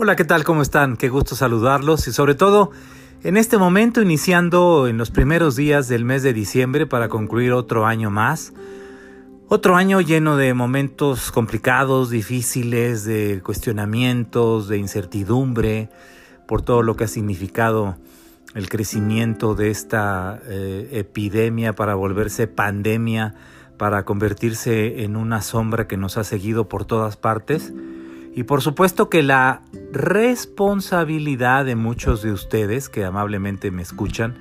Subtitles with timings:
[0.00, 0.44] Hola, ¿qué tal?
[0.44, 0.96] ¿Cómo están?
[0.96, 2.70] Qué gusto saludarlos y sobre todo
[3.24, 7.84] en este momento iniciando en los primeros días del mes de diciembre para concluir otro
[7.84, 8.52] año más.
[9.48, 15.90] Otro año lleno de momentos complicados, difíciles, de cuestionamientos, de incertidumbre,
[16.46, 17.96] por todo lo que ha significado
[18.54, 23.34] el crecimiento de esta eh, epidemia para volverse pandemia,
[23.78, 27.72] para convertirse en una sombra que nos ha seguido por todas partes.
[28.38, 34.36] Y por supuesto que la responsabilidad de muchos de ustedes que amablemente me escuchan,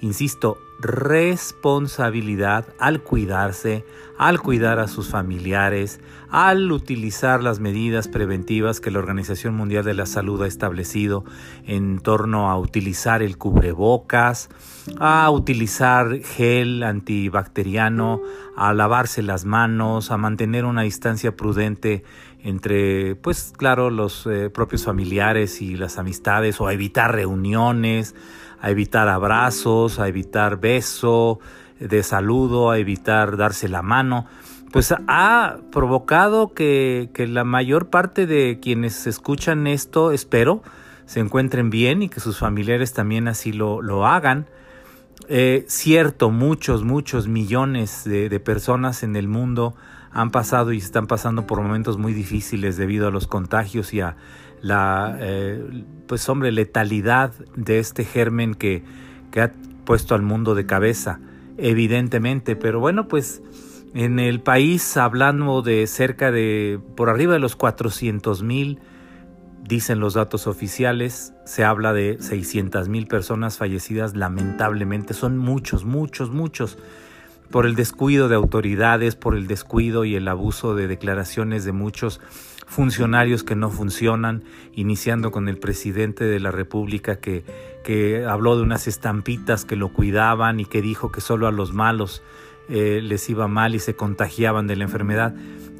[0.00, 3.84] insisto, responsabilidad al cuidarse,
[4.16, 6.00] al cuidar a sus familiares,
[6.30, 11.24] al utilizar las medidas preventivas que la Organización Mundial de la Salud ha establecido
[11.66, 14.48] en torno a utilizar el cubrebocas,
[14.98, 18.22] a utilizar gel antibacteriano,
[18.56, 22.04] a lavarse las manos, a mantener una distancia prudente
[22.42, 28.14] entre, pues claro, los eh, propios familiares y las amistades o a evitar reuniones,
[28.60, 31.40] a evitar abrazos, a evitar beso
[31.80, 34.26] de saludo, a evitar darse la mano,
[34.70, 40.62] pues ha provocado que, la mayor parte de quienes escuchan esto, espero,
[41.06, 44.46] se encuentren bien y que sus familiares también así lo, lo hagan.
[45.28, 49.74] Eh, cierto, muchos, muchos millones de, de, personas en el mundo
[50.12, 54.16] han pasado y están pasando por momentos muy difíciles debido a los contagios y a
[54.62, 58.82] la, eh, pues hombre, letalidad de este germen que,
[59.30, 59.52] que ha
[59.84, 61.20] puesto al mundo de cabeza,
[61.56, 62.56] evidentemente.
[62.56, 63.42] Pero bueno, pues
[63.94, 68.78] en el país, hablando de cerca de, por arriba de los 400 mil,
[69.64, 76.30] dicen los datos oficiales, se habla de 600 mil personas fallecidas, lamentablemente, son muchos, muchos,
[76.30, 76.78] muchos,
[77.50, 82.20] por el descuido de autoridades, por el descuido y el abuso de declaraciones de muchos
[82.66, 87.44] funcionarios que no funcionan, iniciando con el presidente de la República que,
[87.82, 91.72] que habló de unas estampitas que lo cuidaban y que dijo que solo a los
[91.72, 92.22] malos
[92.68, 95.34] eh, les iba mal y se contagiaban de la enfermedad.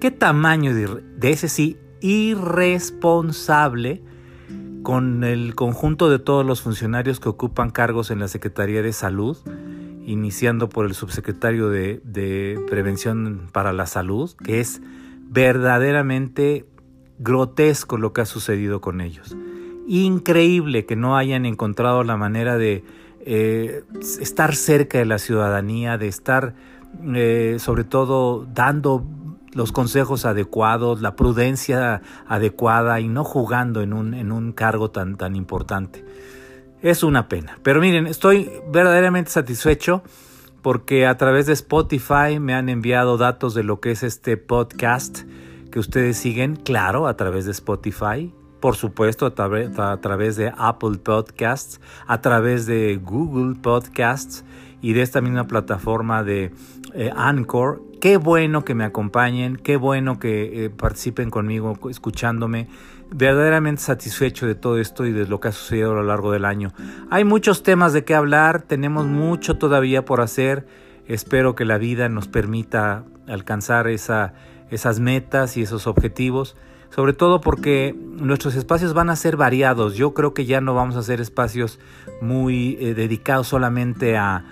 [0.00, 4.02] ¿Qué tamaño de, de ese sí irresponsable
[4.84, 9.36] con el conjunto de todos los funcionarios que ocupan cargos en la Secretaría de Salud?
[10.06, 14.80] Iniciando por el subsecretario de, Prevención para la Salud, que es
[15.28, 16.64] verdaderamente
[17.18, 19.36] grotesco lo que ha sucedido con ellos.
[19.88, 22.84] Increíble que no hayan encontrado la manera de
[23.20, 23.82] eh,
[24.20, 26.54] estar cerca de la ciudadanía, de estar
[27.14, 29.04] eh, sobre todo dando
[29.54, 36.04] los consejos adecuados, la prudencia adecuada y no jugando en un, cargo tan importante.
[36.82, 37.58] Es una pena.
[37.62, 40.02] Pero miren, estoy verdaderamente satisfecho
[40.62, 45.20] porque a través de Spotify me han enviado datos de lo que es este podcast
[45.70, 51.80] que ustedes siguen, claro, a través de Spotify, por supuesto, a, través de Apple Podcasts,
[52.06, 54.44] a través de Google Podcasts
[54.80, 56.52] y de esta misma plataforma de
[56.94, 57.82] eh, Anchor.
[58.06, 62.68] Qué bueno que me acompañen, qué bueno que eh, participen conmigo escuchándome.
[63.10, 66.44] Verdaderamente satisfecho de todo esto y de lo que ha sucedido a lo largo del
[66.44, 66.72] año.
[67.10, 70.68] Hay muchos temas de qué hablar, tenemos mucho todavía por hacer.
[71.08, 74.34] Espero que la vida nos permita alcanzar esa
[74.70, 76.56] esas metas y esos objetivos,
[76.90, 79.94] sobre todo porque nuestros espacios van a ser variados.
[79.94, 81.78] Yo creo que ya no vamos a hacer espacios
[82.20, 84.44] muy eh, dedicados solamente a,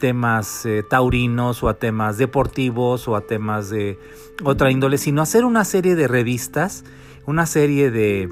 [0.00, 3.96] temas eh, taurinos o a temas deportivos o a temas de
[4.42, 6.84] otra índole, sino hacer una serie de revistas,
[7.26, 8.28] una serie de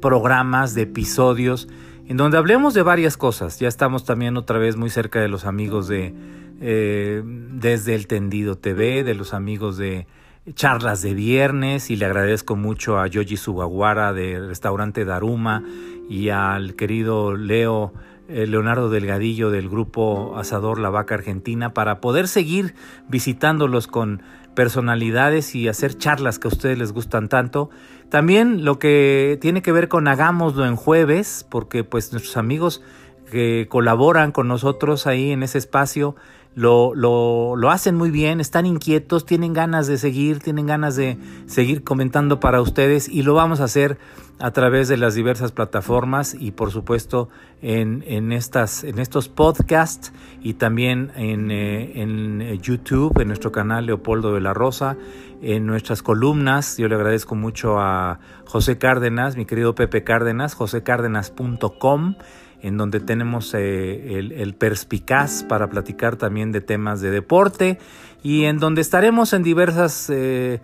[0.00, 1.68] programas, de episodios,
[2.06, 3.58] en donde hablemos de varias cosas.
[3.58, 6.14] Ya estamos también otra vez muy cerca de los amigos de
[6.60, 10.06] eh, desde el Tendido TV, de los amigos de
[10.52, 15.62] charlas de viernes y le agradezco mucho a Yoji Sugawara del restaurante Daruma
[16.10, 17.94] y al querido Leo
[18.28, 22.74] eh, Leonardo Delgadillo del grupo Asador La Vaca Argentina para poder seguir
[23.08, 24.22] visitándolos con
[24.54, 27.70] personalidades y hacer charlas que a ustedes les gustan tanto.
[28.10, 32.82] También lo que tiene que ver con hagámoslo en jueves, porque pues nuestros amigos
[33.30, 36.14] que colaboran con nosotros ahí en ese espacio
[36.54, 41.18] lo, lo, lo, hacen muy bien, están inquietos, tienen ganas de seguir, tienen ganas de
[41.46, 43.98] seguir comentando para ustedes y lo vamos a hacer
[44.38, 47.28] a través de las diversas plataformas y por supuesto
[47.62, 50.12] en, en, estas, en estos podcasts
[50.42, 54.96] y también en, eh, en YouTube, en nuestro canal Leopoldo de la Rosa,
[55.42, 56.76] en nuestras columnas.
[56.76, 62.16] Yo le agradezco mucho a José Cárdenas, mi querido Pepe Cárdenas, josecárdenas.com
[62.64, 67.78] en donde tenemos eh, el, perspicaz para platicar también de temas de deporte
[68.22, 70.62] y en donde estaremos en diversas eh,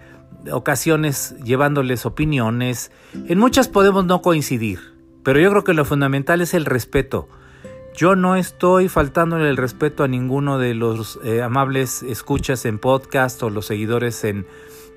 [0.51, 2.91] ocasiones llevándoles opiniones.
[3.29, 4.79] En muchas podemos no coincidir,
[5.23, 7.29] pero yo creo que lo fundamental es el respeto.
[7.95, 13.43] Yo no estoy faltándole el respeto a ninguno de los eh, amables escuchas en podcast
[13.43, 14.47] o los seguidores en,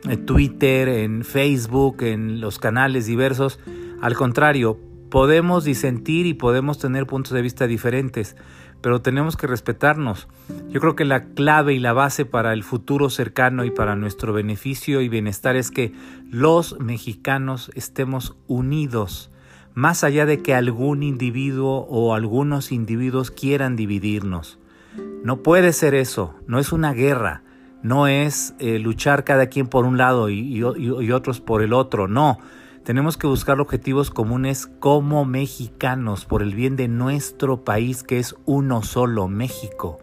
[0.06, 3.60] en Twitter, en Facebook, en los canales diversos.
[4.02, 4.80] Al contrario,
[5.14, 8.36] podemos disentir y podemos tener puntos de vista diferentes,
[8.82, 10.28] pero tenemos que respetarnos.
[10.72, 14.34] Yo creo que la clave y la base para el futuro cercano y para nuestro
[14.34, 15.94] beneficio y bienestar es que
[16.32, 19.30] los mexicanos estemos unidos
[19.76, 24.58] más allá de que algún individuo o algunos individuos quieran dividirnos.
[25.24, 27.44] No puede ser eso, no es una guerra,
[27.84, 32.08] no es eh, luchar cada quien por un lado y, y otros por el otro,
[32.08, 32.40] no.
[32.84, 38.36] Tenemos que buscar objetivos comunes como mexicanos por el bien de nuestro país que es
[38.46, 40.00] uno solo, México.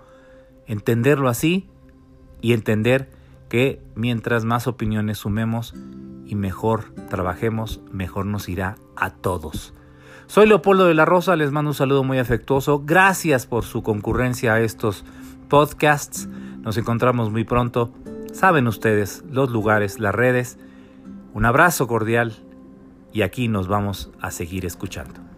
[0.66, 1.68] Entenderlo así
[2.40, 3.10] y entender
[3.50, 5.74] que mientras más opiniones sumemos,
[6.24, 9.74] y mejor trabajemos, mejor nos irá a todos.
[10.28, 12.84] Soy Leopoldo de la Rosa, les mando un saludo muy afectuoso.
[12.86, 15.04] Gracias por su concurrencia a estos
[15.48, 16.28] podcasts.
[16.62, 17.92] Nos encontramos muy pronto.
[18.32, 20.56] Saben ustedes los lugares, las redes.
[21.34, 22.36] Un abrazo cordial
[23.12, 25.29] y aquí nos vamos a seguir escuchando.